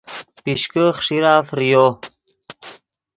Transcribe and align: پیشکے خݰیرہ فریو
پیشکے 0.43 0.83
خݰیرہ 0.95 1.33
فریو 1.47 1.85